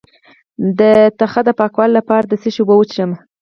د 0.79 0.81
تخه 1.19 1.41
د 1.47 1.49
پاکوالي 1.59 1.93
لپاره 1.99 2.25
د 2.27 2.33
څه 2.41 2.49
شي 2.53 2.59
اوبه 2.61 2.75
وڅښم؟ 2.77 3.11